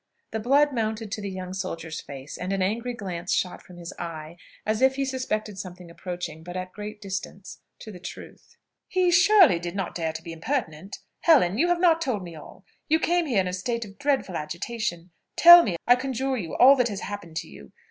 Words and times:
The 0.31 0.39
blood 0.39 0.73
mounted 0.73 1.11
to 1.11 1.21
the 1.21 1.29
young 1.29 1.53
soldier's 1.53 2.01
face, 2.01 2.35
and 2.35 2.51
an 2.51 2.63
angry 2.63 2.95
glance 2.95 3.31
shot 3.33 3.61
from 3.61 3.77
his 3.77 3.93
eye, 3.99 4.35
as 4.65 4.81
if 4.81 4.95
he 4.95 5.05
suspected 5.05 5.59
something 5.59 5.91
approaching 5.91 6.41
but 6.41 6.57
at 6.57 6.71
great 6.73 6.99
distance 6.99 7.59
to 7.77 7.91
the 7.91 7.99
truth. 7.99 8.57
"He 8.87 9.11
surely 9.11 9.59
did 9.59 9.75
not 9.75 9.93
dare 9.93 10.11
to 10.11 10.23
be 10.23 10.33
impertinent? 10.33 10.97
Helen, 11.19 11.59
you 11.59 11.67
have 11.67 11.79
not 11.79 12.01
told 12.01 12.23
me 12.23 12.33
all: 12.35 12.65
you 12.87 12.99
came 12.99 13.27
here 13.27 13.41
in 13.41 13.47
a 13.47 13.53
state 13.53 13.85
of 13.85 13.99
dreadful 13.99 14.35
agitation; 14.35 15.11
tell 15.35 15.61
me, 15.61 15.75
I 15.85 15.95
conjure 15.95 16.35
you, 16.35 16.55
all 16.55 16.75
that 16.77 16.87
has 16.89 17.01
happened 17.01 17.35
to 17.35 17.47
you. 17.47 17.71